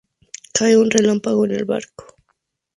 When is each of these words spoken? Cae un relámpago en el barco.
Cae 0.55 0.75
un 0.77 0.89
relámpago 0.89 1.45
en 1.45 1.51
el 1.51 1.65
barco. 1.65 2.15